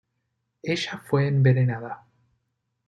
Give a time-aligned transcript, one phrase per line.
[0.63, 2.07] Ella fue envenenada.